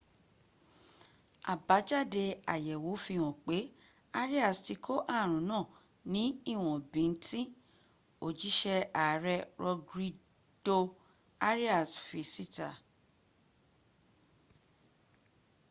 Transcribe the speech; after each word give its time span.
àbájádẹ 1.53 2.25
àyèwò 2.53 2.91
fihàn 3.05 3.33
pé 3.45 3.57
arias 4.21 4.57
ti 4.65 4.73
kó 4.85 4.95
aàrùn 5.15 5.43
náà 5.49 5.63
ní 6.13 6.23
íwọn 6.53 6.75
bíntín 6.91 7.45
òjísé 8.27 8.75
ààrẹ 9.03 9.35
rodrigo 9.63 10.77
arias 11.49 11.91
fi 12.05 12.21
síta 12.33 12.69